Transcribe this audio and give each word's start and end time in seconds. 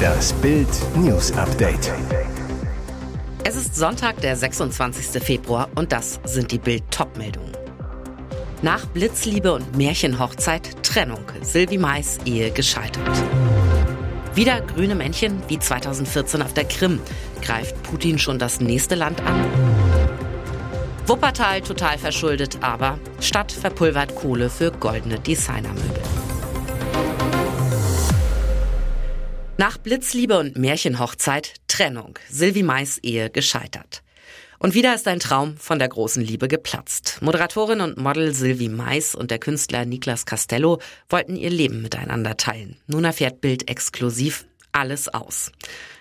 Das 0.00 0.32
Bild 0.34 0.68
News 0.96 1.32
Update. 1.32 1.92
Es 3.44 3.56
ist 3.56 3.74
Sonntag, 3.74 4.20
der 4.20 4.36
26. 4.36 5.22
Februar 5.22 5.68
und 5.74 5.92
das 5.92 6.20
sind 6.24 6.52
die 6.52 6.58
Bild 6.58 6.82
Topmeldungen. 6.90 7.52
Nach 8.62 8.86
Blitzliebe 8.86 9.52
und 9.52 9.76
Märchenhochzeit 9.76 10.82
Trennung. 10.82 11.24
Silvi 11.42 11.78
Mais 11.78 12.18
Ehe 12.24 12.50
gescheitert. 12.50 13.24
Wieder 14.34 14.60
grüne 14.60 14.94
Männchen 14.94 15.42
wie 15.48 15.58
2014 15.58 16.42
auf 16.42 16.52
der 16.52 16.64
Krim. 16.64 17.00
Greift 17.42 17.82
Putin 17.82 18.18
schon 18.18 18.38
das 18.38 18.60
nächste 18.60 18.94
Land 18.94 19.20
an? 19.22 19.44
Wuppertal 21.06 21.62
total 21.62 21.98
verschuldet, 21.98 22.58
aber 22.60 22.98
Stadt 23.20 23.50
verpulvert 23.50 24.14
Kohle 24.14 24.48
für 24.48 24.70
goldene 24.70 25.18
Designermöbel. 25.18 26.19
Nach 29.60 29.76
Blitzliebe 29.76 30.38
und 30.38 30.56
Märchenhochzeit 30.56 31.56
Trennung. 31.68 32.18
Silvi 32.30 32.62
Mais 32.62 32.96
Ehe 33.02 33.28
gescheitert. 33.28 34.02
Und 34.58 34.72
wieder 34.72 34.94
ist 34.94 35.06
ein 35.06 35.20
Traum 35.20 35.58
von 35.58 35.78
der 35.78 35.90
großen 35.90 36.24
Liebe 36.24 36.48
geplatzt. 36.48 37.18
Moderatorin 37.20 37.82
und 37.82 37.98
Model 37.98 38.34
Sylvie 38.34 38.70
Mais 38.70 39.14
und 39.14 39.30
der 39.30 39.38
Künstler 39.38 39.84
Niklas 39.84 40.24
Castello 40.24 40.80
wollten 41.10 41.36
ihr 41.36 41.50
Leben 41.50 41.82
miteinander 41.82 42.38
teilen. 42.38 42.78
Nun 42.86 43.04
erfährt 43.04 43.42
Bild 43.42 43.68
exklusiv 43.68 44.46
alles 44.72 45.08
aus. 45.12 45.52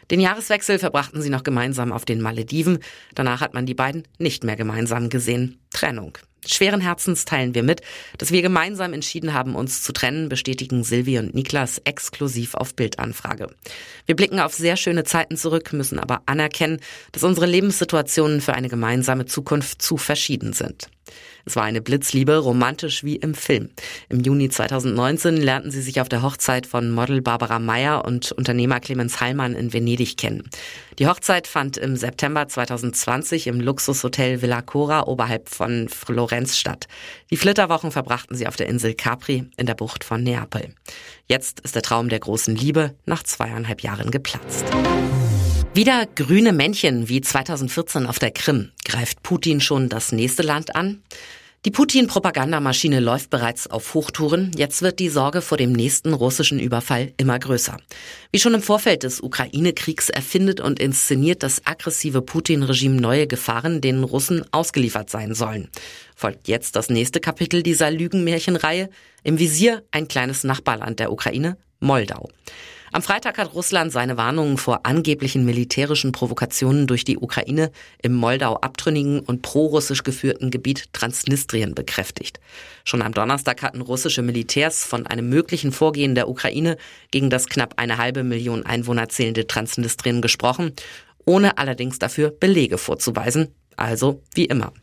Den 0.10 0.22
Jahreswechsel 0.22 0.80
verbrachten 0.80 1.22
sie 1.22 1.30
noch 1.30 1.44
gemeinsam 1.44 1.92
auf 1.92 2.06
den 2.06 2.22
Malediven. 2.22 2.80
Danach 3.14 3.42
hat 3.42 3.54
man 3.54 3.66
die 3.66 3.76
beiden 3.76 4.08
nicht 4.20 4.46
mehr 4.46 4.56
gemeinsam 4.56 5.10
gesehen. 5.10 5.60
Trennung. 5.70 6.18
Schweren 6.46 6.82
Herzens 6.82 7.26
teilen 7.26 7.54
wir 7.54 7.64
mit, 7.64 7.82
dass 8.18 8.32
wir 8.32 8.42
gemeinsam 8.42 8.94
entschieden 8.94 9.34
haben, 9.34 9.56
uns 9.56 9.84
zu 9.84 9.92
trennen, 9.92 10.30
bestätigen 10.30 10.84
Silvi 10.84 11.20
und 11.20 11.36
Niklas 11.36 11.80
exklusiv 11.84 12.56
auf 12.56 12.74
Bildanfrage. 12.76 13.50
Wir 14.06 14.16
blicken 14.16 14.40
auf 14.40 14.54
sehr 14.54 14.78
schöne 14.78 15.04
Zeiten 15.04 15.38
zurück, 15.38 15.74
müssen 15.74 16.00
aber 16.00 16.22
anerkennen, 16.26 16.80
dass 17.12 17.24
unsere 17.24 17.46
Lebenssituationen 17.46 18.42
für 18.42 18.54
eine 18.54 18.70
gemeinsame 18.70 19.26
Zukunft 19.26 19.82
zu 19.82 19.98
verschieden 19.98 20.54
sind. 20.54 20.90
Es 21.46 21.56
war 21.56 21.64
eine 21.64 21.82
Blitzliebe, 21.82 22.38
romantisch 22.38 23.04
wie 23.04 23.16
im 23.16 23.34
Film. 23.34 23.70
Im 24.10 24.20
Juni 24.20 24.50
2019 24.50 25.38
lernten 25.38 25.72
sie 25.72 25.82
sich 25.82 26.00
auf 26.02 26.10
der 26.10 26.22
Hochzeit 26.22 26.68
von 26.68 26.92
Model 26.92 27.22
Barbara 27.22 27.60
Meyer 27.60 28.06
und 28.06 28.32
Unternehmer 28.32 28.80
Clemens 28.80 29.20
Heilmann 29.20 29.56
in 29.56 29.74
Venedig 29.74 30.18
kennen. 30.18 30.50
Die 31.00 31.08
Hochzeit 31.08 31.48
fand 31.48 31.78
im 31.78 31.96
September 31.96 32.48
2020 32.48 33.48
im 33.48 33.62
Luxushotel 33.62 34.42
Villa 34.42 34.62
Cora 34.62 35.08
oberhalb 35.08 35.50
von 35.50 35.88
Florenz 36.30 36.58
statt. 36.58 36.88
Die 37.32 37.38
Flitterwochen 37.38 37.92
verbrachten 37.92 38.36
sie 38.36 38.48
auf 38.48 38.56
der 38.56 38.68
Insel 38.68 38.94
Capri 38.94 39.46
in 39.58 39.66
der 39.66 39.74
Bucht 39.74 40.04
von 40.04 40.22
Neapel. 40.22 40.76
Jetzt 41.28 41.60
ist 41.62 41.76
der 41.76 41.82
Traum 41.82 42.10
der 42.10 42.20
großen 42.20 42.56
Liebe 42.56 42.96
nach 43.06 43.24
zweieinhalb 43.24 43.82
Jahren 43.82 44.12
geplatzt. 44.12 44.66
Wieder 45.74 46.06
grüne 46.16 46.54
Männchen 46.54 47.10
wie 47.10 47.22
2014 47.22 48.06
auf 48.06 48.20
der 48.20 48.32
Krim. 48.32 48.72
Greift 48.86 49.24
Putin 49.24 49.60
schon 49.60 49.90
das 49.90 50.12
nächste 50.12 50.44
Land 50.44 50.76
an? 50.76 51.02
Die 51.66 51.72
Putin-Propagandamaschine 51.72 53.02
läuft 53.02 53.30
bereits 53.30 53.68
auf 53.68 53.94
Hochtouren. 53.94 54.54
Jetzt 54.56 54.82
wird 54.82 54.98
die 54.98 55.10
Sorge 55.10 55.42
vor 55.42 55.58
dem 55.58 55.74
nächsten 55.74 56.14
russischen 56.14 56.58
Überfall 56.58 57.12
immer 57.18 57.38
größer. 57.38 57.76
Wie 58.32 58.40
schon 58.40 58.54
im 58.54 58.62
Vorfeld 58.62 59.04
des 59.04 59.20
Ukraine-Kriegs 59.20 60.10
erfindet 60.10 60.62
und 60.62 60.80
inszeniert 60.80 61.44
das 61.44 61.66
aggressive 61.66 62.22
Putin-Regime 62.22 63.02
neue 63.02 63.28
Gefahren, 63.28 63.82
denen 63.82 64.06
Russen 64.06 64.46
ausgeliefert 64.54 65.10
sein 65.10 65.34
sollen. 65.34 65.68
Folgt 66.16 66.48
jetzt 66.48 66.78
das 66.78 66.90
nächste 66.90 67.20
Kapitel 67.20 67.62
dieser 67.62 67.92
Lügenmärchenreihe. 67.92 68.90
Im 69.24 69.38
Visier 69.38 69.84
ein 69.92 70.08
kleines 70.08 70.46
Nachbarland 70.46 71.02
der 71.02 71.12
Ukraine, 71.12 71.58
Moldau. 71.82 72.30
Am 72.92 73.04
Freitag 73.04 73.38
hat 73.38 73.54
Russland 73.54 73.92
seine 73.92 74.18
Warnungen 74.18 74.58
vor 74.58 74.82
angeblichen 74.84 75.46
militärischen 75.46 76.12
Provokationen 76.12 76.88
durch 76.88 77.04
die 77.04 77.18
Ukraine 77.18 77.72
im 78.02 78.16
Moldau 78.16 78.56
abtrünnigen 78.56 79.20
und 79.20 79.44
prorussisch 79.44 80.04
geführten 80.04 80.50
Gebiet 80.50 80.92
Transnistrien 80.92 81.76
bekräftigt. 81.76 82.40
Schon 82.84 83.04
am 83.04 83.14
Donnerstag 83.14 83.62
hatten 83.62 83.82
russische 83.82 84.24
Militärs 84.24 84.84
von 84.84 85.06
einem 85.06 85.30
möglichen 85.30 85.72
Vorgehen 85.72 86.16
der 86.16 86.30
Ukraine 86.30 86.78
gegen 87.12 87.30
das 87.30 87.48
knapp 87.48 87.76
eine 87.78 87.98
halbe 87.98 88.24
Million 88.24 88.66
Einwohner 88.66 89.08
zählende 89.10 89.46
Transnistrien 89.46 90.22
gesprochen, 90.22 90.74
ohne 91.26 91.60
allerdings 91.60 92.00
dafür 92.00 92.32
Belege 92.32 92.80
vorzuweisen, 92.80 93.50
also 93.76 94.24
wie 94.34 94.46
immer. 94.46 94.74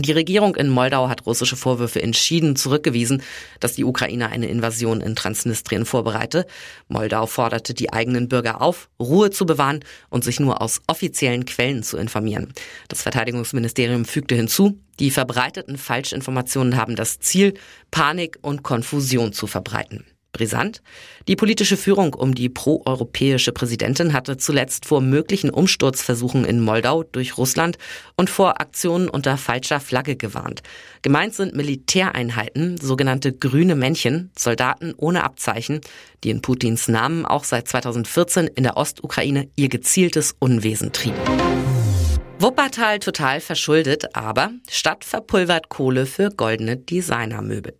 Die 0.00 0.10
Regierung 0.10 0.56
in 0.56 0.70
Moldau 0.70 1.08
hat 1.08 1.24
russische 1.24 1.54
Vorwürfe 1.54 2.02
entschieden 2.02 2.56
zurückgewiesen, 2.56 3.22
dass 3.60 3.74
die 3.74 3.84
Ukraine 3.84 4.28
eine 4.28 4.48
Invasion 4.48 5.00
in 5.00 5.14
Transnistrien 5.14 5.86
vorbereite. 5.86 6.46
Moldau 6.88 7.26
forderte 7.26 7.74
die 7.74 7.92
eigenen 7.92 8.28
Bürger 8.28 8.60
auf, 8.60 8.88
Ruhe 8.98 9.30
zu 9.30 9.46
bewahren 9.46 9.84
und 10.10 10.24
sich 10.24 10.40
nur 10.40 10.60
aus 10.60 10.80
offiziellen 10.88 11.44
Quellen 11.44 11.84
zu 11.84 11.96
informieren. 11.96 12.52
Das 12.88 13.02
Verteidigungsministerium 13.02 14.04
fügte 14.04 14.34
hinzu, 14.34 14.80
die 14.98 15.12
verbreiteten 15.12 15.78
Falschinformationen 15.78 16.76
haben 16.76 16.96
das 16.96 17.20
Ziel, 17.20 17.54
Panik 17.92 18.38
und 18.42 18.64
Konfusion 18.64 19.32
zu 19.32 19.46
verbreiten. 19.46 20.04
Brisant. 20.34 20.82
Die 21.26 21.36
politische 21.36 21.78
Führung 21.78 22.12
um 22.12 22.34
die 22.34 22.50
proeuropäische 22.50 23.52
Präsidentin 23.52 24.12
hatte 24.12 24.36
zuletzt 24.36 24.84
vor 24.84 25.00
möglichen 25.00 25.48
Umsturzversuchen 25.48 26.44
in 26.44 26.60
Moldau 26.60 27.04
durch 27.04 27.38
Russland 27.38 27.78
und 28.16 28.28
vor 28.28 28.60
Aktionen 28.60 29.08
unter 29.08 29.38
falscher 29.38 29.80
Flagge 29.80 30.16
gewarnt. 30.16 30.62
Gemeint 31.00 31.32
sind 31.32 31.54
Militäreinheiten, 31.54 32.76
sogenannte 32.76 33.32
grüne 33.32 33.76
Männchen, 33.76 34.30
Soldaten 34.36 34.92
ohne 34.98 35.24
Abzeichen, 35.24 35.80
die 36.22 36.30
in 36.30 36.42
Putins 36.42 36.88
Namen 36.88 37.24
auch 37.24 37.44
seit 37.44 37.68
2014 37.68 38.48
in 38.48 38.64
der 38.64 38.76
Ostukraine 38.76 39.48
ihr 39.56 39.70
gezieltes 39.70 40.34
Unwesen 40.38 40.92
trieben. 40.92 41.16
Wuppertal 42.40 42.98
total 42.98 43.40
verschuldet, 43.40 44.14
aber 44.14 44.50
Stadt 44.68 45.04
verpulvert 45.04 45.70
Kohle 45.70 46.04
für 46.04 46.28
goldene 46.28 46.76
Designermöbel. 46.76 47.74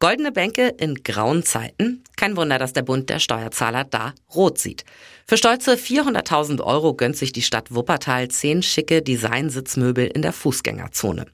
Goldene 0.00 0.32
Bänke 0.32 0.68
in 0.78 1.02
grauen 1.02 1.42
Zeiten? 1.44 2.04
Kein 2.16 2.36
Wunder, 2.36 2.58
dass 2.58 2.72
der 2.72 2.82
Bund 2.82 3.08
der 3.10 3.20
Steuerzahler 3.20 3.84
da 3.84 4.14
rot 4.34 4.58
sieht. 4.58 4.84
Für 5.26 5.36
stolze 5.36 5.74
400.000 5.74 6.60
Euro 6.62 6.94
gönnt 6.94 7.16
sich 7.16 7.32
die 7.32 7.42
Stadt 7.42 7.74
Wuppertal 7.74 8.28
zehn 8.28 8.62
schicke 8.62 9.02
Designsitzmöbel 9.02 10.06
in 10.06 10.22
der 10.22 10.32
Fußgängerzone. 10.32 11.26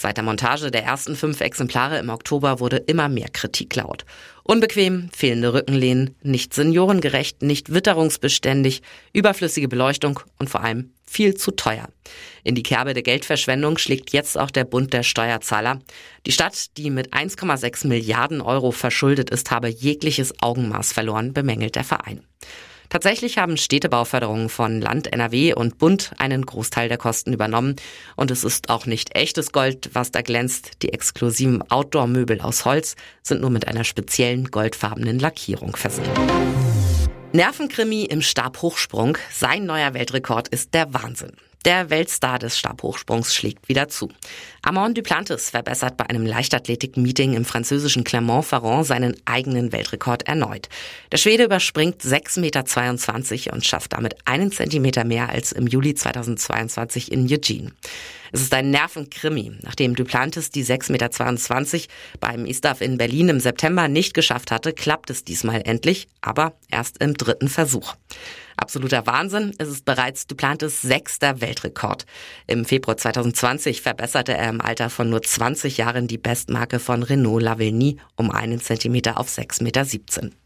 Seit 0.00 0.16
der 0.16 0.24
Montage 0.24 0.70
der 0.70 0.82
ersten 0.82 1.14
fünf 1.14 1.42
Exemplare 1.42 1.98
im 1.98 2.08
Oktober 2.08 2.58
wurde 2.58 2.78
immer 2.78 3.10
mehr 3.10 3.28
Kritik 3.28 3.76
laut. 3.76 4.06
Unbequem, 4.44 5.10
fehlende 5.14 5.52
Rückenlehnen, 5.52 6.16
nicht 6.22 6.54
seniorengerecht, 6.54 7.42
nicht 7.42 7.74
witterungsbeständig, 7.74 8.80
überflüssige 9.12 9.68
Beleuchtung 9.68 10.20
und 10.38 10.48
vor 10.48 10.62
allem 10.62 10.94
viel 11.04 11.34
zu 11.34 11.50
teuer. 11.50 11.86
In 12.44 12.54
die 12.54 12.62
Kerbe 12.62 12.94
der 12.94 13.02
Geldverschwendung 13.02 13.76
schlägt 13.76 14.14
jetzt 14.14 14.38
auch 14.38 14.50
der 14.50 14.64
Bund 14.64 14.94
der 14.94 15.02
Steuerzahler. 15.02 15.80
Die 16.24 16.32
Stadt, 16.32 16.78
die 16.78 16.88
mit 16.88 17.12
1,6 17.12 17.86
Milliarden 17.86 18.40
Euro 18.40 18.70
verschuldet 18.70 19.28
ist, 19.28 19.50
habe 19.50 19.68
jegliches 19.68 20.32
Augenmaß 20.40 20.94
verloren, 20.94 21.34
bemängelt 21.34 21.76
der 21.76 21.84
Verein. 21.84 22.24
Tatsächlich 22.90 23.38
haben 23.38 23.56
Städtebauförderungen 23.56 24.48
von 24.48 24.80
Land, 24.80 25.12
NRW 25.12 25.54
und 25.54 25.78
Bund 25.78 26.10
einen 26.18 26.44
Großteil 26.44 26.88
der 26.88 26.98
Kosten 26.98 27.32
übernommen. 27.32 27.76
Und 28.16 28.32
es 28.32 28.42
ist 28.42 28.68
auch 28.68 28.84
nicht 28.84 29.14
echtes 29.16 29.52
Gold, 29.52 29.90
was 29.92 30.10
da 30.10 30.22
glänzt. 30.22 30.82
Die 30.82 30.92
exklusiven 30.92 31.62
Outdoor-Möbel 31.70 32.40
aus 32.40 32.64
Holz 32.64 32.96
sind 33.22 33.40
nur 33.40 33.50
mit 33.50 33.68
einer 33.68 33.84
speziellen 33.84 34.50
goldfarbenen 34.50 35.20
Lackierung 35.20 35.76
versehen. 35.76 36.10
Nervenkrimi 37.32 38.06
im 38.06 38.22
Stabhochsprung. 38.22 39.16
Sein 39.32 39.66
neuer 39.66 39.94
Weltrekord 39.94 40.48
ist 40.48 40.74
der 40.74 40.92
Wahnsinn. 40.92 41.30
Der 41.66 41.90
Weltstar 41.90 42.38
des 42.38 42.58
Stabhochsprungs 42.58 43.34
schlägt 43.34 43.68
wieder 43.68 43.88
zu. 43.88 44.10
Amon 44.62 44.94
Duplantis 44.94 45.50
verbessert 45.50 45.98
bei 45.98 46.08
einem 46.08 46.24
Leichtathletik-Meeting 46.24 47.34
im 47.34 47.44
französischen 47.44 48.02
Clermont-Ferrand 48.02 48.86
seinen 48.86 49.14
eigenen 49.26 49.70
Weltrekord 49.70 50.26
erneut. 50.26 50.70
Der 51.12 51.18
Schwede 51.18 51.44
überspringt 51.44 52.00
6,22 52.00 52.40
Meter 52.40 53.52
und 53.52 53.66
schafft 53.66 53.92
damit 53.92 54.16
einen 54.24 54.52
Zentimeter 54.52 55.04
mehr 55.04 55.28
als 55.28 55.52
im 55.52 55.66
Juli 55.66 55.94
2022 55.94 57.12
in 57.12 57.30
Eugene. 57.30 57.72
Es 58.32 58.40
ist 58.40 58.54
ein 58.54 58.70
Nervenkrimi. 58.70 59.58
Nachdem 59.60 59.94
Duplantis 59.94 60.50
die 60.50 60.64
6,22 60.64 60.92
Meter 60.92 61.88
beim 62.20 62.46
ISTAF 62.46 62.80
in 62.80 62.96
Berlin 62.96 63.28
im 63.28 63.40
September 63.40 63.88
nicht 63.88 64.14
geschafft 64.14 64.50
hatte, 64.50 64.72
klappt 64.72 65.10
es 65.10 65.24
diesmal 65.24 65.62
endlich, 65.64 66.08
aber 66.22 66.54
erst 66.70 67.02
im 67.02 67.14
dritten 67.14 67.48
Versuch. 67.48 67.94
Absoluter 68.60 69.06
Wahnsinn. 69.06 69.52
Es 69.56 69.68
ist 69.68 69.84
bereits 69.86 70.26
Duplantis 70.26 70.82
sechster 70.82 71.40
Weltrekord. 71.40 72.04
Im 72.46 72.66
Februar 72.66 72.96
2020 72.96 73.80
verbesserte 73.80 74.34
er 74.34 74.50
im 74.50 74.60
Alter 74.60 74.90
von 74.90 75.08
nur 75.08 75.22
20 75.22 75.78
Jahren 75.78 76.06
die 76.06 76.18
Bestmarke 76.18 76.78
von 76.78 77.02
Renault 77.02 77.42
Lavigny 77.42 77.96
um 78.16 78.30
einen 78.30 78.60
Zentimeter 78.60 79.18
auf 79.18 79.28
6,17 79.28 79.62
Meter. 79.62 80.39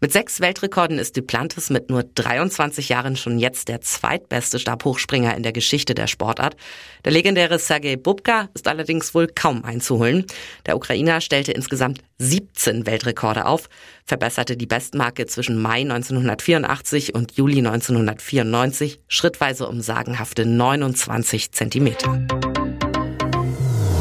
Mit 0.00 0.12
sechs 0.12 0.40
Weltrekorden 0.40 0.98
ist 0.98 1.16
Duplantis 1.16 1.70
mit 1.70 1.88
nur 1.88 2.02
23 2.02 2.88
Jahren 2.88 3.14
schon 3.14 3.38
jetzt 3.38 3.68
der 3.68 3.80
zweitbeste 3.80 4.58
Stabhochspringer 4.58 5.36
in 5.36 5.44
der 5.44 5.52
Geschichte 5.52 5.94
der 5.94 6.08
Sportart. 6.08 6.56
Der 7.04 7.12
legendäre 7.12 7.58
Sergei 7.58 7.96
Bubka 7.96 8.48
ist 8.54 8.66
allerdings 8.66 9.14
wohl 9.14 9.28
kaum 9.28 9.64
einzuholen. 9.64 10.24
Der 10.66 10.76
Ukrainer 10.76 11.20
stellte 11.20 11.52
insgesamt 11.52 12.00
17 12.18 12.86
Weltrekorde 12.86 13.46
auf, 13.46 13.68
verbesserte 14.04 14.56
die 14.56 14.66
Bestmarke 14.66 15.26
zwischen 15.26 15.60
Mai 15.60 15.82
1984 15.82 17.14
und 17.14 17.36
Juli 17.36 17.58
1994 17.58 19.00
schrittweise 19.06 19.68
um 19.68 19.80
sagenhafte 19.80 20.46
29 20.46 21.52
Zentimeter. 21.52 22.26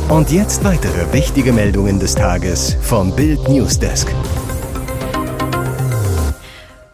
Und 0.09 0.29
jetzt 0.29 0.63
weitere 0.63 1.13
wichtige 1.13 1.53
Meldungen 1.53 1.99
des 1.99 2.15
Tages 2.15 2.75
vom 2.81 3.15
Bild 3.15 3.47
Newsdesk. 3.47 4.13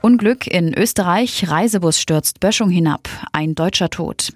Unglück 0.07 0.48
in 0.48 0.74
Österreich, 0.74 1.50
Reisebus 1.50 2.00
stürzt 2.00 2.39
Böschung 2.39 2.69
hinab, 2.69 3.09
ein 3.33 3.56
deutscher 3.56 3.89
Tod. 3.89 4.31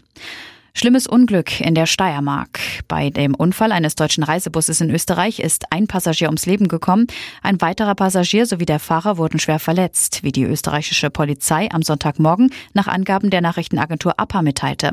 Schlimmes 0.74 1.08
Unglück 1.08 1.62
in 1.62 1.76
der 1.76 1.86
Steiermark. 1.86 2.60
Bei 2.90 3.10
dem 3.10 3.34
Unfall 3.34 3.72
eines 3.72 3.96
deutschen 3.96 4.26
Reisebusses 4.26 4.82
in 4.82 4.90
Österreich 4.90 5.40
ist 5.40 5.72
ein 5.72 5.88
Passagier 5.88 6.28
ums 6.28 6.46
Leben 6.46 6.68
gekommen. 6.68 7.08
Ein 7.42 7.62
weiterer 7.62 7.96
Passagier 7.96 8.46
sowie 8.46 8.66
der 8.66 8.80
Fahrer 8.80 9.18
wurden 9.18 9.40
schwer 9.40 9.60
verletzt, 9.60 10.24
wie 10.24 10.34
die 10.34 10.44
österreichische 10.44 11.10
Polizei 11.10 11.70
am 11.72 11.84
Sonntagmorgen 11.84 12.52
nach 12.74 12.88
Angaben 12.88 13.30
der 13.30 13.40
Nachrichtenagentur 13.40 14.20
APA 14.20 14.42
mitteilte. 14.42 14.92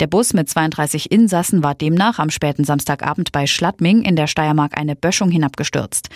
Der 0.00 0.08
Bus 0.08 0.32
mit 0.32 0.48
32 0.48 1.12
Insassen 1.12 1.62
war 1.62 1.76
demnach 1.76 2.18
am 2.18 2.30
späten 2.30 2.64
Samstagabend 2.64 3.30
bei 3.30 3.46
Schladming 3.46 4.02
in 4.02 4.16
der 4.16 4.26
Steiermark 4.26 4.76
eine 4.76 4.96
Böschung 4.96 5.30
hinabgestürzt. 5.30 6.08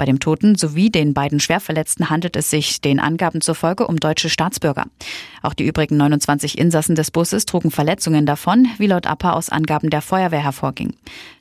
Bei 0.00 0.06
dem 0.06 0.18
Toten 0.18 0.54
sowie 0.54 0.88
den 0.88 1.12
beiden 1.12 1.40
Schwerverletzten 1.40 2.08
handelt 2.08 2.34
es 2.34 2.48
sich 2.48 2.80
den 2.80 3.00
Angaben 3.00 3.42
zufolge 3.42 3.86
um 3.86 4.00
deutsche 4.00 4.30
Staatsbürger. 4.30 4.86
Auch 5.42 5.52
die 5.52 5.66
übrigen 5.66 5.98
29 5.98 6.56
Insassen 6.56 6.94
des 6.94 7.10
Busses 7.10 7.44
trugen 7.44 7.70
Verletzungen 7.70 8.24
davon, 8.24 8.66
wie 8.78 8.86
laut 8.86 9.06
APA 9.06 9.32
aus 9.32 9.50
Angaben 9.50 9.90
der 9.90 10.00
Feuerwehr 10.00 10.42
hervorging. 10.42 10.94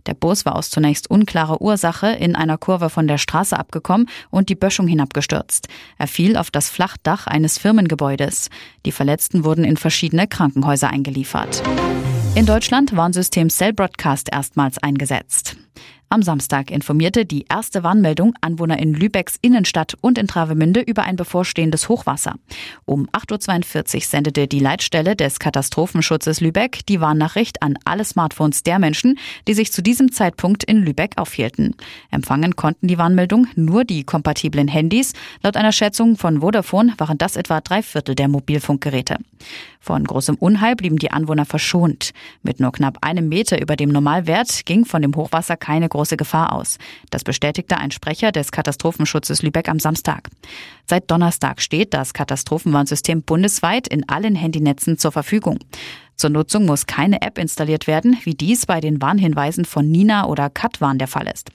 Der 0.08 0.14
Bus 0.14 0.46
war 0.46 0.58
aus 0.58 0.70
zunächst 0.70 1.10
unklarer 1.10 1.62
Ursache 1.62 2.08
in 2.08 2.36
einer 2.36 2.58
Kurve 2.58 2.90
von 2.90 3.08
der 3.08 3.18
Straße 3.18 3.58
abgekommen 3.58 4.10
und 4.30 4.50
die 4.50 4.56
Böschung 4.56 4.90
hinabgestürzt. 4.90 5.70
Er 5.98 6.08
fiel 6.08 6.36
auf 6.36 6.52
das 6.52 6.70
Flachdach 6.70 7.28
eines 7.28 7.58
Firmengebäudes. 7.60 8.50
Die 8.86 8.92
Verletzten 8.92 9.46
wurden 9.46 9.64
in 9.64 9.78
verschiedene 9.78 10.28
Krankenhäuser 10.28 10.90
eingeliefert. 10.90 11.64
In 12.36 12.46
Deutschland 12.46 12.94
Warnsystem 12.94 13.50
Cell 13.50 13.72
Broadcast 13.72 14.28
erstmals 14.34 14.78
eingesetzt. 14.80 15.56
Am 16.12 16.24
Samstag 16.24 16.72
informierte 16.72 17.24
die 17.24 17.46
erste 17.50 17.84
Warnmeldung 17.84 18.34
Anwohner 18.42 18.80
in 18.80 18.96
Lübecks 18.96 19.36
Innenstadt 19.44 19.96
und 20.02 20.18
in 20.18 20.26
Travemünde 20.26 20.80
über 20.80 21.04
ein 21.04 21.18
bevorstehendes 21.18 21.88
Hochwasser. 21.88 22.34
Um 22.86 23.08
8.42 23.10 23.96
Uhr 23.96 24.02
sendete 24.02 24.48
die 24.48 24.60
Leitstelle 24.60 25.16
des 25.16 25.38
Katastrophenschutzes 25.38 26.42
Lübeck 26.42 26.84
die 26.88 27.00
Warnnachricht 27.00 27.62
an 27.62 27.78
alle 27.86 28.04
Smartphones 28.04 28.64
der 28.64 28.80
Menschen, 28.80 29.20
die 29.48 29.54
sich 29.54 29.72
zu 29.72 29.84
diesem 29.84 30.12
Zeitpunkt 30.12 30.64
in 30.64 30.84
Lübeck 30.84 31.12
aufhielten. 31.18 31.76
Empfangen 32.10 32.56
konnten 32.56 32.88
die 32.88 32.98
Warnmeldung 32.98 33.46
nur 33.54 33.86
die 33.86 34.04
kompatiblen 34.04 34.68
Handys. 34.68 35.14
Laut 35.44 35.58
einer 35.58 35.72
Schätzung 35.72 36.18
von 36.18 36.42
Vodafone 36.42 36.96
waren 36.98 37.20
das 37.20 37.36
etwa 37.36 37.62
drei 37.62 37.84
Viertel 37.84 38.16
der 38.16 38.30
Mobilfunkgeräte. 38.30 39.18
Von 39.80 40.04
großem 40.04 40.36
Unheil 40.36 40.76
blieben 40.76 40.98
die 40.98 41.12
Anwohner 41.12 41.46
verschont. 41.46 42.12
Mit 42.42 42.60
nur 42.60 42.72
knapp 42.72 42.98
einem 43.02 43.30
Meter 43.30 43.62
über 43.62 43.76
dem 43.76 43.90
Normalwert 43.90 44.66
ging 44.66 44.86
von 44.86 45.04
dem 45.04 45.16
Hochwasser 45.16 45.56
keine 45.56 45.88
große 45.88 45.99
Gefahr 46.18 46.54
aus. 46.54 46.78
Das 47.10 47.24
bestätigte 47.24 47.78
ein 47.78 47.92
Sprecher 47.92 48.31
des 48.31 48.51
Katastrophenschutzes 48.51 49.42
Lübeck 49.42 49.69
am 49.69 49.80
Samstag. 49.80 50.30
Seit 50.88 51.10
Donnerstag 51.12 51.62
steht 51.62 51.94
das 51.94 52.13
Katastrophenwarnsystem 52.13 53.22
bundesweit 53.22 53.88
in 53.88 54.07
allen 54.07 54.36
Handynetzen 54.36 54.98
zur 54.98 55.12
Verfügung. 55.12 55.60
Zur 56.16 56.31
Nutzung 56.31 56.66
muss 56.66 56.86
keine 56.86 57.22
App 57.22 57.38
installiert 57.38 57.88
werden, 57.88 58.18
wie 58.24 58.34
dies 58.34 58.66
bei 58.66 58.81
den 58.81 59.01
Warnhinweisen 59.01 59.63
von 59.63 59.90
Nina 59.90 60.25
oder 60.25 60.50
Katwarn 60.50 60.98
der 60.98 61.07
Fall 61.07 61.28
ist. 61.28 61.50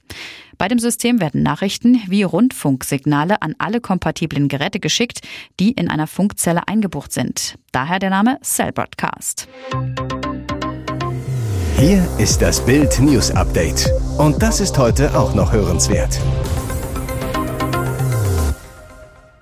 Bei 0.57 0.69
dem 0.69 0.79
System 0.79 1.21
werden 1.21 1.43
Nachrichten 1.43 2.01
wie 2.07 2.23
Rundfunksignale 2.23 3.43
an 3.43 3.55
alle 3.59 3.81
kompatiblen 3.81 4.49
Geräte 4.49 4.81
geschickt, 4.81 5.21
die 5.61 5.73
in 5.73 5.91
einer 5.91 6.07
Funkzelle 6.07 6.67
eingebucht 6.67 7.13
sind. 7.13 7.57
Daher 7.73 7.99
der 7.99 8.11
Name 8.11 8.39
Cell 8.43 8.73
Broadcast. 8.73 9.49
Hier 11.79 12.09
ist 12.19 12.41
das 12.41 12.65
Bild 12.65 12.99
News 13.01 13.31
Update. 13.33 13.91
Und 14.19 14.43
das 14.43 14.61
ist 14.61 14.79
heute 14.79 15.19
auch 15.19 15.35
noch 15.35 15.53
hörenswert. 15.53 16.21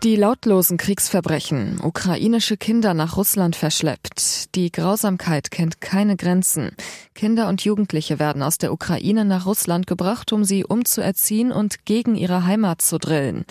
Die 0.02 0.16
lautlosen 0.16 0.78
Kriegsverbrechen, 0.78 1.78
ukrainische 1.80 2.56
Kinder 2.56 2.94
nach 2.94 3.16
Russland 3.18 3.54
verschleppt. 3.54 4.54
Die 4.54 4.72
Grausamkeit 4.72 5.50
kennt 5.50 5.80
keine 5.82 6.16
Grenzen. 6.16 6.72
Kinder 7.14 7.48
und 7.48 7.64
Jugendliche 7.64 8.18
werden 8.18 8.42
aus 8.42 8.56
der 8.56 8.72
Ukraine 8.72 9.26
nach 9.26 9.44
Russland 9.46 9.86
gebracht, 9.86 10.32
um 10.32 10.42
sie 10.42 10.64
umzuerziehen 10.64 11.52
und 11.52 11.84
gegen 11.84 12.16
ihre 12.16 12.46
Heimat 12.46 12.80
zu 12.80 12.98
drillen. 12.98 13.44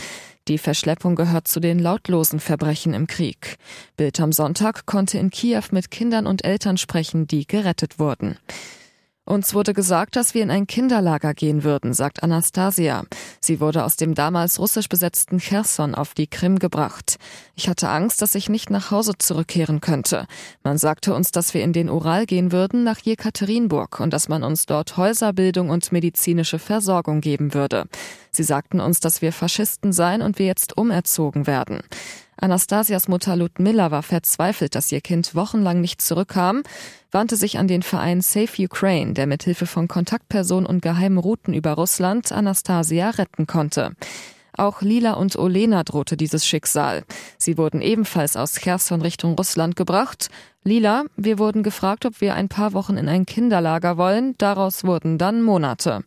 Die 0.47 0.57
Verschleppung 0.57 1.15
gehört 1.15 1.47
zu 1.47 1.59
den 1.59 1.77
lautlosen 1.77 2.39
Verbrechen 2.39 2.95
im 2.95 3.05
Krieg. 3.05 3.57
Bild 3.95 4.19
am 4.19 4.31
Sonntag 4.31 4.87
konnte 4.87 5.19
in 5.19 5.29
Kiew 5.29 5.63
mit 5.71 5.91
Kindern 5.91 6.25
und 6.25 6.43
Eltern 6.43 6.77
sprechen, 6.77 7.27
die 7.27 7.45
gerettet 7.45 7.99
wurden. 7.99 8.37
Uns 9.31 9.53
wurde 9.53 9.73
gesagt, 9.73 10.17
dass 10.17 10.33
wir 10.33 10.43
in 10.43 10.51
ein 10.51 10.67
Kinderlager 10.67 11.33
gehen 11.33 11.63
würden, 11.63 11.93
sagt 11.93 12.21
Anastasia. 12.21 13.05
Sie 13.39 13.61
wurde 13.61 13.85
aus 13.85 13.95
dem 13.95 14.13
damals 14.13 14.59
russisch 14.59 14.89
besetzten 14.89 15.39
Cherson 15.39 15.95
auf 15.95 16.13
die 16.13 16.27
Krim 16.27 16.59
gebracht. 16.59 17.15
Ich 17.55 17.69
hatte 17.69 17.87
Angst, 17.87 18.21
dass 18.21 18.35
ich 18.35 18.49
nicht 18.49 18.69
nach 18.69 18.91
Hause 18.91 19.13
zurückkehren 19.17 19.79
könnte. 19.79 20.27
Man 20.65 20.77
sagte 20.77 21.13
uns, 21.13 21.31
dass 21.31 21.53
wir 21.53 21.63
in 21.63 21.71
den 21.71 21.89
Ural 21.89 22.25
gehen 22.25 22.51
würden 22.51 22.83
nach 22.83 22.99
Jekaterinburg 22.99 24.01
und 24.01 24.11
dass 24.11 24.27
man 24.27 24.43
uns 24.43 24.65
dort 24.65 24.97
Häuserbildung 24.97 25.69
und 25.69 25.93
medizinische 25.93 26.59
Versorgung 26.59 27.21
geben 27.21 27.53
würde. 27.53 27.85
Sie 28.31 28.43
sagten 28.43 28.81
uns, 28.81 28.99
dass 28.99 29.21
wir 29.21 29.31
Faschisten 29.31 29.93
seien 29.93 30.21
und 30.21 30.39
wir 30.39 30.45
jetzt 30.45 30.75
umerzogen 30.75 31.47
werden. 31.47 31.79
Anastasias 32.41 33.07
Mutter 33.07 33.35
Ludmilla 33.35 33.91
war 33.91 34.01
verzweifelt, 34.01 34.73
dass 34.73 34.91
ihr 34.91 34.99
Kind 34.99 35.35
wochenlang 35.35 35.79
nicht 35.79 36.01
zurückkam, 36.01 36.63
wandte 37.11 37.35
sich 37.35 37.59
an 37.59 37.67
den 37.67 37.83
Verein 37.83 38.21
Safe 38.21 38.63
Ukraine, 38.63 39.13
der 39.13 39.27
mithilfe 39.27 39.67
von 39.67 39.87
Kontaktpersonen 39.87 40.65
und 40.65 40.81
geheimen 40.81 41.19
Routen 41.19 41.53
über 41.53 41.73
Russland 41.73 42.31
Anastasia 42.31 43.11
retten 43.11 43.45
konnte. 43.45 43.91
Auch 44.57 44.81
Lila 44.81 45.13
und 45.13 45.37
Olena 45.37 45.83
drohte 45.83 46.17
dieses 46.17 46.45
Schicksal. 46.45 47.03
Sie 47.37 47.59
wurden 47.59 47.79
ebenfalls 47.79 48.35
aus 48.35 48.55
Cherson 48.55 49.01
Richtung 49.01 49.35
Russland 49.35 49.75
gebracht. 49.75 50.29
Lila, 50.63 51.05
wir 51.15 51.37
wurden 51.37 51.61
gefragt, 51.61 52.05
ob 52.05 52.21
wir 52.21 52.33
ein 52.33 52.49
paar 52.49 52.73
Wochen 52.73 52.97
in 52.97 53.07
ein 53.07 53.27
Kinderlager 53.27 53.97
wollen. 53.97 54.35
Daraus 54.39 54.83
wurden 54.83 55.19
dann 55.19 55.43
Monate. 55.43 56.03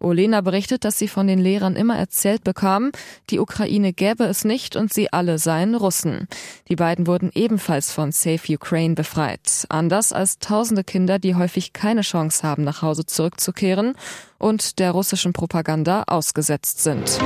Olena 0.00 0.40
berichtet, 0.40 0.84
dass 0.84 0.98
sie 0.98 1.08
von 1.08 1.26
den 1.26 1.38
Lehrern 1.38 1.76
immer 1.76 1.96
erzählt 1.96 2.44
bekam, 2.44 2.92
die 3.30 3.38
Ukraine 3.38 3.92
gäbe 3.92 4.24
es 4.24 4.44
nicht 4.44 4.76
und 4.76 4.92
sie 4.92 5.12
alle 5.12 5.38
seien 5.38 5.74
Russen. 5.74 6.28
Die 6.68 6.76
beiden 6.76 7.06
wurden 7.06 7.30
ebenfalls 7.34 7.92
von 7.92 8.12
Safe 8.12 8.54
Ukraine 8.54 8.94
befreit. 8.94 9.66
Anders 9.68 10.12
als 10.12 10.38
tausende 10.38 10.84
Kinder, 10.84 11.18
die 11.18 11.34
häufig 11.34 11.72
keine 11.72 12.02
Chance 12.02 12.42
haben, 12.42 12.64
nach 12.64 12.82
Hause 12.82 13.06
zurückzukehren 13.06 13.94
und 14.38 14.78
der 14.78 14.90
russischen 14.90 15.32
Propaganda 15.32 16.04
ausgesetzt 16.06 16.82
sind. 16.82 17.18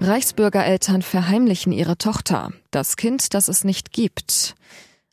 Reichsbürgereltern 0.00 1.02
verheimlichen 1.02 1.72
ihre 1.72 1.98
Tochter. 1.98 2.52
Das 2.70 2.96
Kind, 2.96 3.34
das 3.34 3.48
es 3.48 3.64
nicht 3.64 3.92
gibt. 3.92 4.54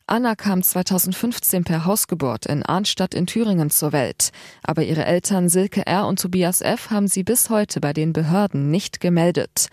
Anna 0.08 0.36
kam 0.36 0.62
2015 0.62 1.64
per 1.64 1.84
Hausgeburt 1.84 2.46
in 2.46 2.62
Arnstadt 2.62 3.12
in 3.12 3.26
Thüringen 3.26 3.70
zur 3.70 3.90
Welt. 3.90 4.30
Aber 4.62 4.84
ihre 4.84 5.04
Eltern 5.04 5.48
Silke 5.48 5.84
R. 5.84 6.06
und 6.06 6.20
Tobias 6.20 6.60
F. 6.60 6.90
haben 6.90 7.08
sie 7.08 7.24
bis 7.24 7.50
heute 7.50 7.80
bei 7.80 7.92
den 7.92 8.12
Behörden 8.12 8.70
nicht 8.70 9.00
gemeldet. 9.00 9.66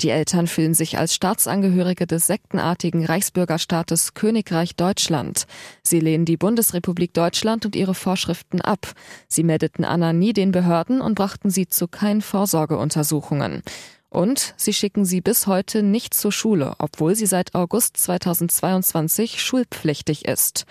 Die 0.00 0.10
Eltern 0.10 0.46
fühlen 0.46 0.74
sich 0.74 0.96
als 0.96 1.12
Staatsangehörige 1.16 2.06
des 2.06 2.28
sektenartigen 2.28 3.04
Reichsbürgerstaates 3.04 4.14
Königreich 4.14 4.76
Deutschland. 4.76 5.48
Sie 5.82 5.98
lehnen 5.98 6.24
die 6.24 6.36
Bundesrepublik 6.36 7.12
Deutschland 7.12 7.66
und 7.66 7.74
ihre 7.74 7.94
Vorschriften 7.94 8.60
ab. 8.60 8.92
Sie 9.26 9.42
meldeten 9.42 9.84
Anna 9.84 10.12
nie 10.12 10.32
den 10.32 10.52
Behörden 10.52 11.00
und 11.00 11.16
brachten 11.16 11.50
sie 11.50 11.66
zu 11.66 11.88
keinen 11.88 12.22
Vorsorgeuntersuchungen. 12.22 13.64
Und 14.10 14.54
sie 14.56 14.72
schicken 14.72 15.04
sie 15.04 15.20
bis 15.20 15.46
heute 15.46 15.82
nicht 15.82 16.14
zur 16.14 16.32
Schule, 16.32 16.74
obwohl 16.78 17.14
sie 17.14 17.26
seit 17.26 17.54
August 17.54 17.96
2022 17.96 19.40
schulpflichtig 19.40 20.26
ist. 20.26 20.66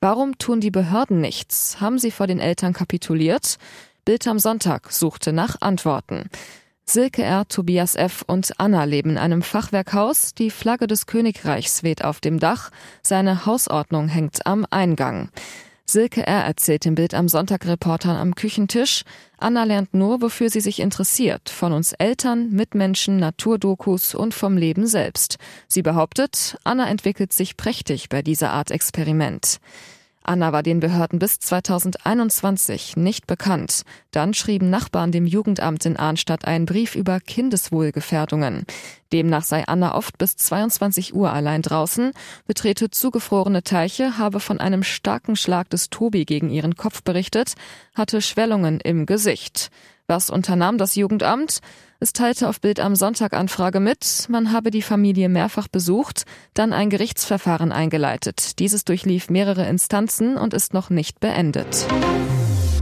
Warum 0.00 0.38
tun 0.38 0.60
die 0.60 0.70
Behörden 0.70 1.20
nichts? 1.20 1.80
Haben 1.80 1.98
sie 1.98 2.10
vor 2.10 2.26
den 2.26 2.40
Eltern 2.40 2.72
kapituliert? 2.72 3.58
Bild 4.04 4.26
am 4.26 4.38
Sonntag 4.38 4.90
suchte 4.90 5.32
nach 5.32 5.60
Antworten. 5.60 6.30
Silke 6.86 7.22
R., 7.22 7.46
Tobias 7.46 7.94
F. 7.94 8.24
und 8.26 8.58
Anna 8.58 8.84
leben 8.84 9.10
in 9.10 9.18
einem 9.18 9.42
Fachwerkhaus. 9.42 10.32
Die 10.34 10.50
Flagge 10.50 10.86
des 10.86 11.04
Königreichs 11.04 11.82
weht 11.82 12.02
auf 12.02 12.20
dem 12.20 12.38
Dach. 12.38 12.70
Seine 13.02 13.44
Hausordnung 13.44 14.08
hängt 14.08 14.46
am 14.46 14.66
Eingang. 14.70 15.28
Silke 15.90 16.26
R. 16.26 16.44
erzählt 16.44 16.84
im 16.84 16.94
Bild 16.94 17.14
am 17.14 17.28
Sonntag 17.28 17.66
Reportern 17.66 18.16
am 18.16 18.34
Küchentisch, 18.34 19.04
Anna 19.38 19.64
lernt 19.64 19.94
nur, 19.94 20.20
wofür 20.20 20.50
sie 20.50 20.60
sich 20.60 20.80
interessiert, 20.80 21.48
von 21.48 21.72
uns 21.72 21.94
Eltern, 21.94 22.50
Mitmenschen, 22.50 23.16
Naturdokus 23.16 24.14
und 24.14 24.34
vom 24.34 24.58
Leben 24.58 24.86
selbst. 24.86 25.38
Sie 25.66 25.80
behauptet, 25.80 26.58
Anna 26.62 26.90
entwickelt 26.90 27.32
sich 27.32 27.56
prächtig 27.56 28.10
bei 28.10 28.20
dieser 28.20 28.50
Art 28.50 28.70
Experiment. 28.70 29.60
Anna 30.28 30.52
war 30.52 30.62
den 30.62 30.78
Behörden 30.78 31.18
bis 31.18 31.38
2021 31.38 32.98
nicht 32.98 33.26
bekannt. 33.26 33.82
Dann 34.10 34.34
schrieben 34.34 34.68
Nachbarn 34.68 35.10
dem 35.10 35.24
Jugendamt 35.24 35.86
in 35.86 35.96
Arnstadt 35.96 36.44
einen 36.44 36.66
Brief 36.66 36.94
über 36.96 37.18
Kindeswohlgefährdungen. 37.18 38.66
Demnach 39.10 39.42
sei 39.42 39.66
Anna 39.66 39.94
oft 39.94 40.18
bis 40.18 40.36
22 40.36 41.14
Uhr 41.14 41.32
allein 41.32 41.62
draußen, 41.62 42.12
betrete 42.46 42.90
zugefrorene 42.90 43.62
Teiche, 43.62 44.18
habe 44.18 44.38
von 44.38 44.60
einem 44.60 44.82
starken 44.82 45.34
Schlag 45.34 45.70
des 45.70 45.88
Tobi 45.88 46.26
gegen 46.26 46.50
ihren 46.50 46.76
Kopf 46.76 47.02
berichtet, 47.02 47.54
hatte 47.94 48.20
Schwellungen 48.20 48.80
im 48.80 49.06
Gesicht. 49.06 49.70
Was 50.10 50.30
unternahm 50.30 50.78
das 50.78 50.94
Jugendamt? 50.94 51.58
Es 52.00 52.14
teilte 52.14 52.48
auf 52.48 52.62
Bild 52.62 52.80
am 52.80 52.96
Sonntag 52.96 53.34
Anfrage 53.34 53.78
mit, 53.78 54.24
man 54.30 54.52
habe 54.52 54.70
die 54.70 54.80
Familie 54.80 55.28
mehrfach 55.28 55.68
besucht, 55.68 56.24
dann 56.54 56.72
ein 56.72 56.88
Gerichtsverfahren 56.88 57.72
eingeleitet. 57.72 58.58
Dieses 58.58 58.86
durchlief 58.86 59.28
mehrere 59.28 59.68
Instanzen 59.68 60.38
und 60.38 60.54
ist 60.54 60.72
noch 60.72 60.88
nicht 60.88 61.20
beendet. 61.20 61.86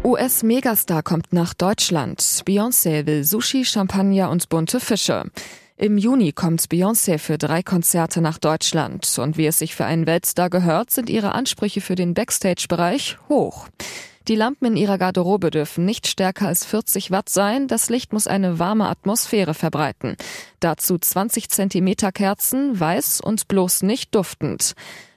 US-Megastar 0.05 1.03
kommt 1.03 1.33
nach 1.33 1.53
Deutschland. 1.53 2.21
Beyoncé 2.21 3.07
will 3.07 3.25
Sushi, 3.25 3.65
Champagner 3.65 4.31
und 4.31 4.49
bunte 4.49 4.79
Fische. 4.79 5.25
Im 5.77 5.99
Juni 5.99 6.31
kommt 6.31 6.61
Beyoncé 6.67 7.19
für 7.19 7.39
drei 7.39 7.65
Konzerte 7.65 8.21
nach 8.21 8.39
Deutschland. 8.39 9.19
Und 9.19 9.37
wie 9.37 9.47
es 9.47 9.59
sich 9.59 9.75
für 9.75 9.85
einen 9.85 10.07
Weltstar 10.07 10.49
gehört, 10.49 10.93
sind 10.93 11.11
ihre 11.11 11.33
Ansprüche 11.33 11.81
für 11.81 11.97
den 11.97 12.15
Backstage-Bereich 12.15 13.19
hoch. 13.29 13.67
Die 14.29 14.35
Lampen 14.35 14.67
in 14.67 14.77
ihrer 14.77 14.99
Garderobe 14.99 15.51
dürfen 15.51 15.85
nicht 15.85 16.09
stärker 16.09 16.49
als 16.49 16.65
40 16.65 17.13
Watt 17.13 17.29
sein. 17.29 17.69
Das 17.69 17.91
Licht 17.91 18.13
muss 18.13 18.27
eine 18.27 18.59
warme 18.59 18.89
Atmosphäre 18.89 19.55
verbreiten. 19.55 20.17
Dazu 20.59 20.99
20 20.99 21.49
Zentimeter 21.49 22.11
Kerzen, 22.11 22.79
weiß 22.79 23.21
und 23.21 23.47
bloß 23.47 23.83
nicht 23.83 24.17
duftend. 24.17 24.75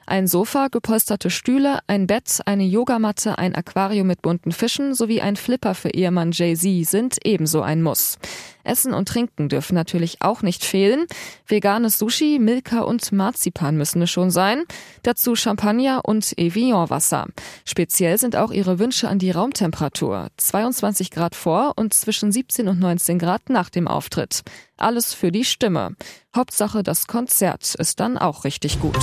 Ein 0.10 0.25
Sofa, 0.25 0.70
gepolsterte 0.70 1.30
Stühle, 1.30 1.82
ein 1.86 2.08
Bett, 2.08 2.39
eine 2.48 2.63
Yogamatte, 2.63 3.38
ein 3.38 3.54
Aquarium 3.54 4.08
mit 4.08 4.24
bunten 4.24 4.51
Fischen 4.51 4.96
sowie 4.96 5.22
ein 5.22 5.36
Flipper 5.36 5.75
für 5.75 5.92
Ehemann 5.92 6.32
Jay-Z 6.32 6.89
sind 6.89 7.18
ebenso 7.24 7.62
ein 7.62 7.84
Muss. 7.84 8.18
Essen 8.63 8.96
und 8.96 9.08
Trinken 9.08 9.50
dürfen 9.50 9.75
natürlich 9.75 10.18
auch 10.22 10.42
nicht 10.42 10.66
fehlen. 10.66 11.06
Veganes 11.46 12.00
Sushi, 12.00 12.39
Milka 12.39 12.80
und 12.80 13.12
Marzipan 13.12 13.78
müssen 13.78 14.01
es 14.01 14.10
schon 14.10 14.32
sein. 14.32 14.63
Dazu 15.04 15.36
Champagner 15.36 16.01
und 16.04 16.36
Evian-Wasser. 16.39 17.28
Speziell 17.63 18.18
sind 18.18 18.36
auch 18.36 18.50
ihre 18.50 18.80
Wünsche 18.80 19.10
an 19.10 19.20
die 19.20 19.30
Raumtemperatur. 19.30 20.30
22 20.38 21.12
Grad 21.12 21.36
vor 21.36 21.74
und 21.75 21.94
zwischen 21.94 22.32
17 22.32 22.68
und 22.68 22.80
19 22.80 23.20
Grad 23.20 23.50
nach 23.50 23.70
dem 23.70 23.88
Auftritt. 23.88 24.42
Alles 24.75 25.13
für 25.13 25.32
die 25.32 25.46
Stimme. 25.46 25.92
Hauptsache, 26.36 26.82
das 26.82 27.06
Konzert 27.06 27.75
ist 27.75 28.00
dann 28.00 28.18
auch 28.18 28.44
richtig 28.44 28.80
gut. 28.80 28.98